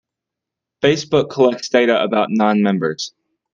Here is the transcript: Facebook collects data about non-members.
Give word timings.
Facebook 0.81 1.29
collects 1.29 1.69
data 1.69 2.01
about 2.03 2.29
non-members. 2.31 3.13